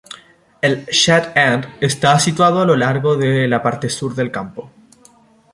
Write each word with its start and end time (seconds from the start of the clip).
El 0.63 0.85
Shed 0.87 1.25
End 1.37 1.67
está 1.79 2.17
situado 2.19 2.59
a 2.63 2.65
lo 2.65 2.75
largo 2.75 3.15
de 3.17 3.47
la 3.47 3.61
parte 3.61 3.87
sur 3.87 4.15
del 4.15 4.31
campo. 4.31 4.71